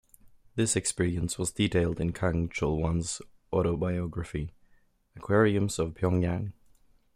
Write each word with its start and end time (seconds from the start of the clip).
This 0.55 0.75
experience 0.75 1.37
was 1.37 1.51
detailed 1.51 2.01
in 2.01 2.11
Kang 2.11 2.49
Chol-Hwan's 2.49 3.21
autobiography 3.53 4.51
"Aquariums 5.15 5.77
of 5.77 5.93
Pyongyang". 5.93 6.53